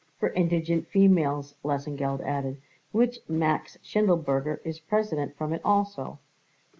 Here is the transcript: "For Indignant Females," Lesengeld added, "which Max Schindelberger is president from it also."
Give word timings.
"For 0.17 0.29
Indignant 0.29 0.87
Females," 0.87 1.53
Lesengeld 1.63 2.21
added, 2.21 2.59
"which 2.91 3.19
Max 3.27 3.77
Schindelberger 3.83 4.59
is 4.63 4.79
president 4.79 5.35
from 5.37 5.53
it 5.53 5.61
also." 5.63 6.17